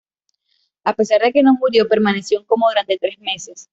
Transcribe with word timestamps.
A 0.83 0.93
pesar 0.95 1.21
de 1.21 1.31
que 1.31 1.43
no 1.43 1.53
murió, 1.53 1.87
permaneció 1.87 2.39
en 2.39 2.45
coma 2.45 2.69
durante 2.71 2.97
tres 2.97 3.19
meses. 3.19 3.69